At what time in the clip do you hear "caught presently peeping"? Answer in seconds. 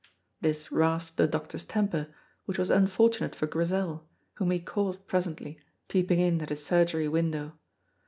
4.59-6.19